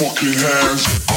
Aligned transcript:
fucking 0.00 1.09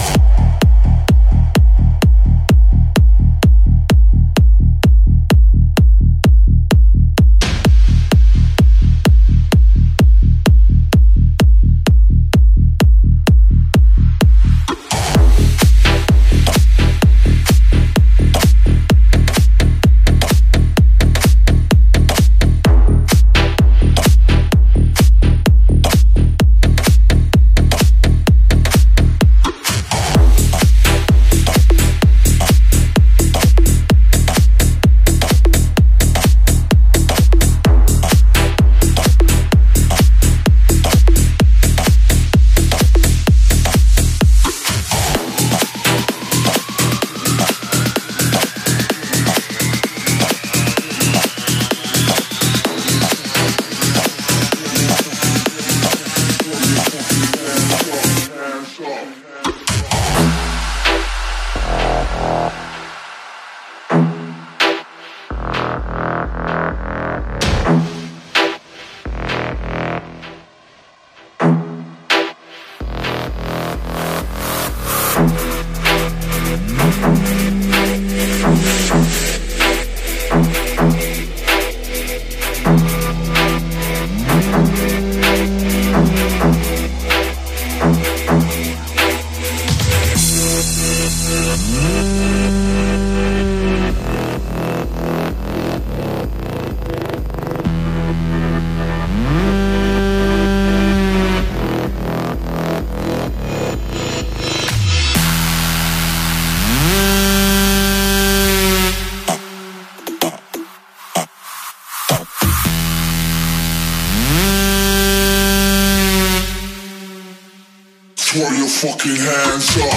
hands 119.54 119.78
up. 119.78 119.93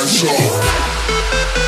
hands 0.00 0.24
up. 0.24 1.59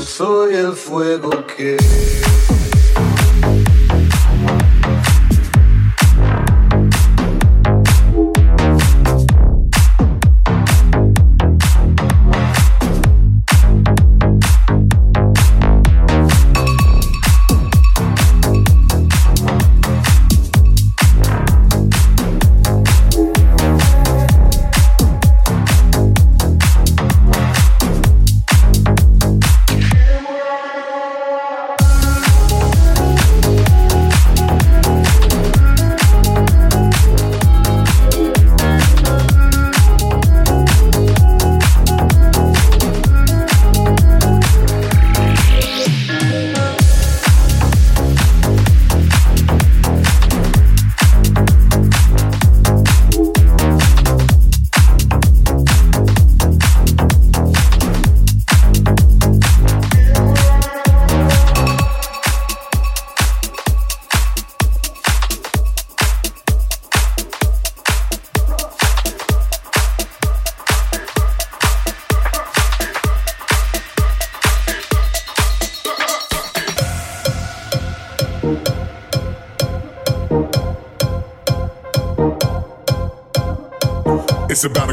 Soy 0.00 0.54
el 0.54 0.72
fuego 0.72 1.30
que... 1.46 1.76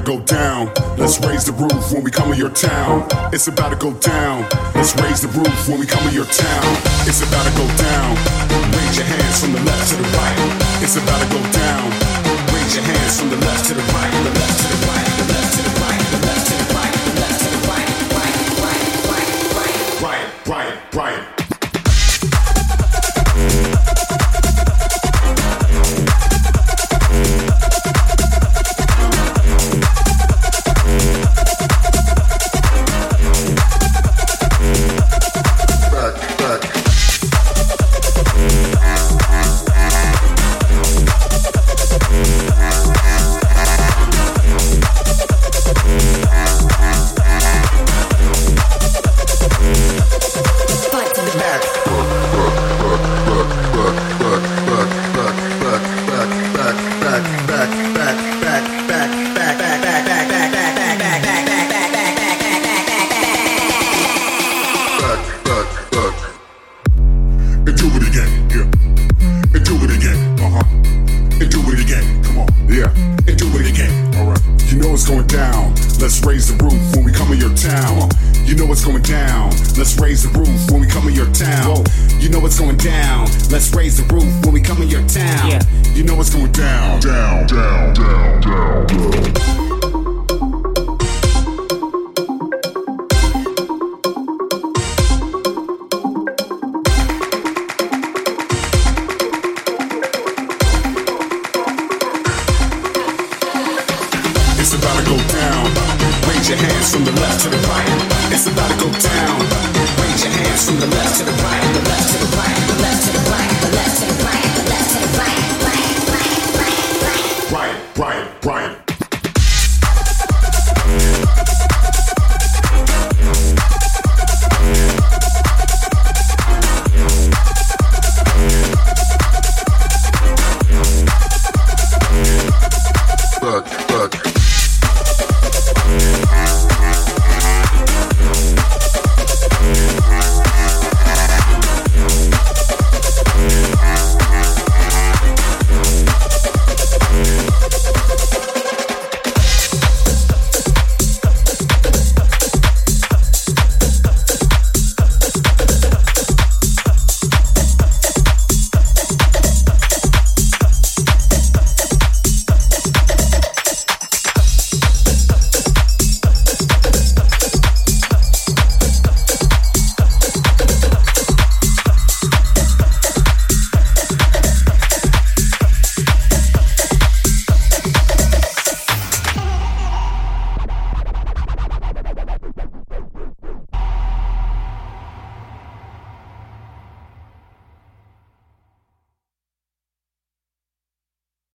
go 0.10 0.20
down. 0.22 0.66
Let's 0.98 1.20
raise 1.20 1.46
the 1.46 1.52
roof 1.52 1.94
when 1.94 2.04
we 2.04 2.10
come 2.10 2.34
in 2.34 2.40
your 2.40 2.50
town. 2.50 3.08
It's 3.32 3.48
about 3.48 3.70
to 3.70 3.76
go 3.76 3.94
down. 4.00 4.42
Let's 4.74 4.96
raise 4.98 5.22
the 5.22 5.28
roof 5.28 5.70
when 5.70 5.80
we 5.80 5.86
come 5.86 6.02
in 6.08 6.16
your 6.16 6.26
town. 6.26 6.66
It's 7.06 7.22
about 7.22 7.46
to 7.46 7.54
go 7.54 7.68
down. 7.78 8.18
Raise 8.74 8.98
your 8.98 9.06
hands 9.06 9.40
from 9.42 9.54
the 9.54 9.62
left 9.62 9.88
to 9.92 9.96
the 9.98 10.10
right. 10.18 10.38
It's 10.82 10.96
about 10.98 11.22
to 11.22 11.30
go 11.30 11.42
down. 11.54 11.86
Raise 12.56 12.74
your 12.74 12.86
hands 12.86 13.20
from 13.20 13.30
the 13.30 13.38
left 13.38 13.66
to 13.68 13.76
the 13.76 13.86
right, 13.94 14.12
the 14.24 14.40
left 14.40 14.58
to 14.62 14.68
the 14.74 14.88
right. 14.88 15.09